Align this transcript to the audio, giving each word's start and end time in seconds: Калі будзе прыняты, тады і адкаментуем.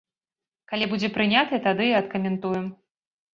Калі 0.71 0.87
будзе 0.93 1.09
прыняты, 1.17 1.59
тады 1.67 1.85
і 1.89 1.93
адкаментуем. 2.01 2.65